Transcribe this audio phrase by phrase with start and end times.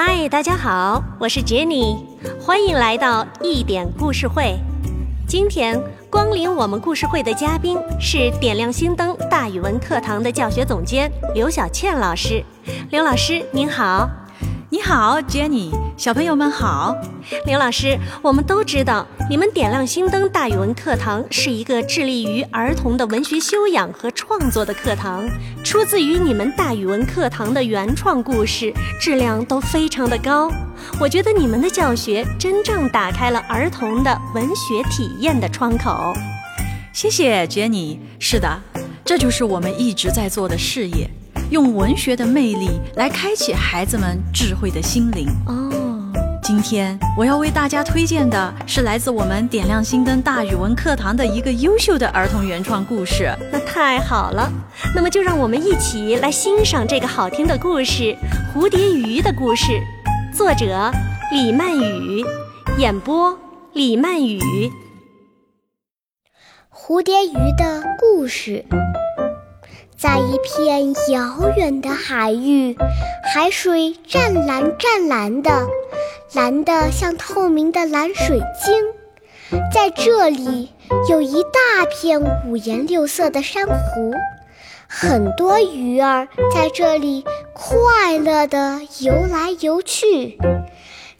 [0.00, 1.98] 嗨，大家好，我是 Jenny，
[2.40, 4.56] 欢迎来到一点故事会。
[5.26, 5.76] 今天
[6.08, 12.44] 光临我们故事会的嘉宾是点亮心灯大语文课堂的教学总监刘小倩老师。
[12.90, 14.08] 刘老师您好，
[14.70, 16.94] 你好，Jenny，小朋友们好。
[17.44, 25.28] 刘老师，我们都知道你们点亮心灯大语文课堂是一个致力于儿童的文学修养和创作的课堂，
[25.64, 30.48] 出自于你们大语文课堂的原创故事质量都非常的高。
[31.00, 36.14] 我觉得你们的教学真正打开了儿童的文学体验的窗口。
[36.92, 37.98] 谢谢 Jenny。
[38.20, 38.48] 是的，
[39.04, 41.10] 这就是我们一直在做的事业，
[41.50, 45.26] 用文学的魅力来开启孩子们智慧的心灵。
[45.48, 45.67] 哦。
[46.48, 53.30] 今天我要为大家推荐的是来自我们点亮心灯大语文课堂的一个优秀的儿童原创故事。
[53.52, 54.50] 那太好了，
[54.94, 58.02] 那么就让我们一起来欣赏这个好听的故事
[58.54, 59.72] 《蝴蝶鱼的故事》，
[60.34, 60.90] 作者
[61.30, 62.24] 李曼雨，
[62.78, 63.38] 演播
[63.74, 64.40] 李曼雨。
[66.72, 68.64] 蝴蝶鱼的故事，
[69.98, 72.74] 在一片遥远的海域，
[73.34, 75.50] 海水湛蓝湛蓝的。
[76.34, 78.84] 蓝得像透明的蓝水晶，
[79.72, 80.68] 在这里
[81.08, 84.12] 有一大片五颜六色的珊瑚，
[84.86, 90.36] 很多鱼儿在这里快乐地游来游去。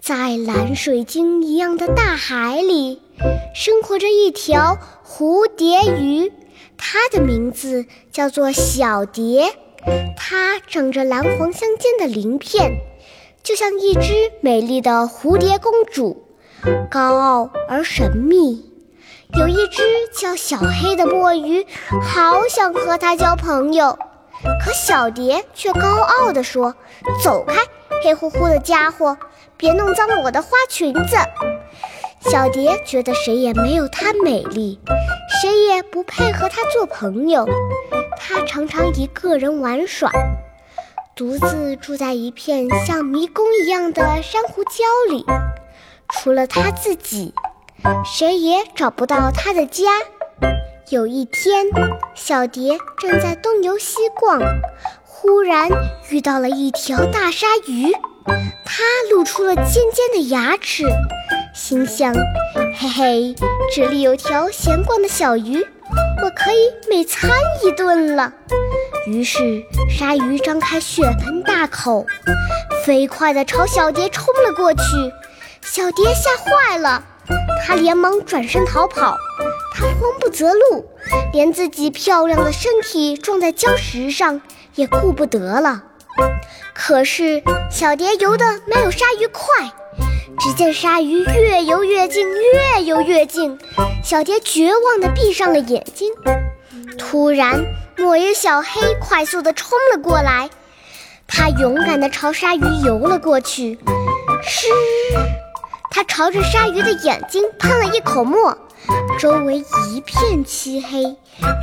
[0.00, 3.00] 在蓝水晶一样的大海里，
[3.54, 6.32] 生活着一条蝴蝶鱼，
[6.76, 9.52] 它的名字叫做小蝶，
[10.16, 12.72] 它长着蓝黄相间的鳞片。
[13.46, 16.26] 就像一只美丽的蝴蝶公主，
[16.90, 18.72] 高傲而神秘。
[19.38, 21.64] 有一只叫小黑的墨鱼，
[22.02, 23.96] 好想和它交朋友，
[24.64, 26.74] 可小蝶却高傲地说
[27.22, 27.54] ：“走开，
[28.02, 29.16] 黑乎乎的家伙，
[29.56, 31.16] 别弄脏了我的花裙子。”
[32.28, 34.80] 小蝶觉得谁也没有它美丽，
[35.40, 37.46] 谁也不配和它做朋友。
[38.18, 40.10] 它常常一个人玩耍。
[41.16, 45.24] 独自住在一片像迷宫一样的珊瑚礁里，
[46.10, 47.32] 除了他自己，
[48.04, 49.84] 谁也找不到他的家。
[50.90, 51.64] 有一天，
[52.14, 54.42] 小蝶正在东游西逛，
[55.04, 55.70] 忽然
[56.10, 57.94] 遇到了一条大鲨鱼，
[58.66, 60.84] 它露出了尖尖的牙齿，
[61.54, 62.12] 心想：
[62.74, 63.34] 嘿嘿，
[63.74, 65.66] 这里有条闲逛的小鱼，
[66.26, 67.30] 我可以美餐
[67.62, 68.32] 一顿了。
[69.06, 72.04] 于是，鲨鱼张开血盆大口，
[72.84, 74.80] 飞快地朝小蝶冲了过去。
[75.62, 77.04] 小蝶吓坏了，
[77.64, 79.16] 它连忙转身逃跑。
[79.72, 80.90] 它慌不择路，
[81.32, 84.42] 连自己漂亮的身体撞在礁石上
[84.74, 85.84] 也顾不得了。
[86.74, 89.70] 可是，小蝶游得没有鲨鱼快。
[90.38, 93.58] 只见鲨鱼越游越近，越游越近，
[94.02, 96.10] 小蝶绝望地闭上了眼睛。
[96.98, 97.64] 突然，
[97.96, 100.50] 墨鱼小黑快速地冲了过来，
[101.26, 103.78] 他勇敢地朝鲨鱼游了过去。
[104.42, 104.66] 嘘，
[105.90, 108.56] 他朝着鲨鱼的眼睛喷了一口墨，
[109.18, 111.16] 周围一片漆黑，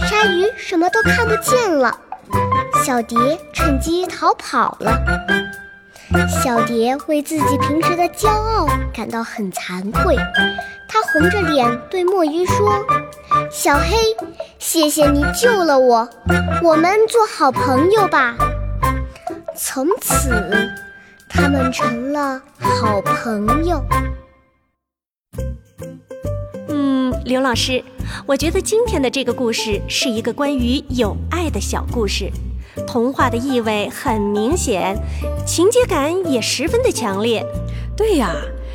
[0.08, 1.98] 鲨鱼什么都看不见了。
[2.84, 3.18] 小蝶
[3.54, 5.00] 趁机逃跑了。
[6.28, 10.16] 小蝶为自己平时的骄傲感到很惭愧，
[10.88, 12.86] 它红着脸对墨鱼说
[13.52, 13.96] ：“小黑，
[14.60, 16.08] 谢谢你救了我，
[16.62, 18.36] 我们做好朋友吧。”
[19.58, 20.70] 从此，
[21.30, 23.84] 他们成了好朋友。
[26.70, 27.84] 嗯，刘老师，
[28.26, 32.32] 我觉得今天的这个故事是一个关于友爱的小故事。
[32.88, 34.98] 童话的意味很明显，
[35.46, 37.46] 情节感也十分的强烈。
[37.96, 38.34] 对呀，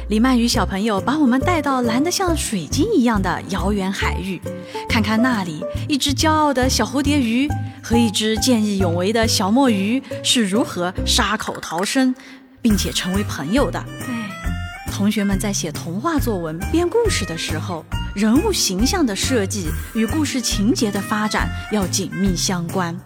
[0.09, 4.41] 李曼语小朋友把我们带到蓝得像水晶一样的遥远海域，
[4.89, 7.49] 看看那里一只骄傲的小蝴蝶鱼
[7.83, 12.15] 和一只见义勇为的小墨鱼是如何杀口逃生，
[12.63, 13.85] 并且成为朋友的。
[13.99, 17.85] 对，同学们在写童话作文、编故事的时候，
[18.15, 22.97] 人物形象的设计与故事情节的发展要紧密相关。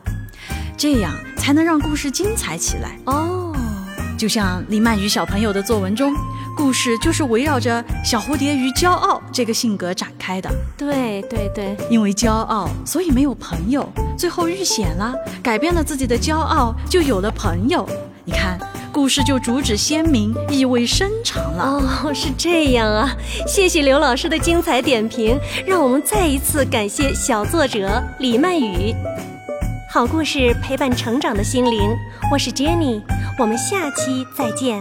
[0.77, 3.55] 这样才能让故事精彩起来哦。
[4.19, 6.15] 就像李曼语小朋友的作文中，
[6.57, 10.49] 故事就是围绕着小蝴蝶与骄傲这个性格展开的。
[10.77, 17.89] 对对对，因为骄傲，所以没有朋友，最后遇险了，改变了自己的骄傲，就有了朋友。
[18.25, 18.57] 你看，
[18.93, 21.65] 故事就主旨鲜明，意味深长了。
[22.05, 23.13] 哦，是这样啊。
[23.45, 25.37] 谢谢刘老师的精彩点评，
[25.67, 28.95] 让我们再一次感谢小作者李曼语。
[29.93, 31.95] 好故事陪伴成长的心灵，
[32.33, 33.03] 我是 Jenny，
[33.39, 34.81] 我们下期再见。